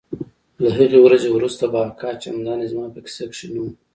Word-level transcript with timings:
له 0.63 0.69
هغې 0.77 0.99
ورځې 1.05 1.29
وروسته 1.31 1.63
به 1.71 1.79
اکا 1.89 2.09
چندانې 2.23 2.65
زما 2.71 2.85
په 2.93 2.99
کيسه 3.05 3.25
کښې 3.31 3.47
نه 3.53 3.59
و. 3.63 3.65